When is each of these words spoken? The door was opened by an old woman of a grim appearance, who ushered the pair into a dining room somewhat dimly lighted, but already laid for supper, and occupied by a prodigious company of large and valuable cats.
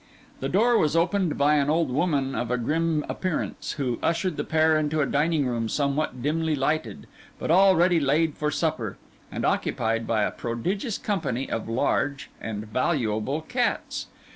The 0.39 0.49
door 0.49 0.79
was 0.79 0.95
opened 0.95 1.37
by 1.37 1.57
an 1.57 1.69
old 1.69 1.91
woman 1.91 2.33
of 2.33 2.49
a 2.49 2.57
grim 2.57 3.05
appearance, 3.07 3.73
who 3.73 3.99
ushered 4.01 4.35
the 4.35 4.43
pair 4.43 4.75
into 4.75 4.99
a 5.01 5.05
dining 5.05 5.45
room 5.45 5.69
somewhat 5.69 6.23
dimly 6.23 6.55
lighted, 6.55 7.05
but 7.37 7.51
already 7.51 7.99
laid 7.99 8.33
for 8.35 8.49
supper, 8.49 8.97
and 9.31 9.45
occupied 9.45 10.07
by 10.07 10.23
a 10.23 10.31
prodigious 10.31 10.97
company 10.97 11.51
of 11.51 11.69
large 11.69 12.31
and 12.41 12.65
valuable 12.65 13.41
cats. 13.41 14.07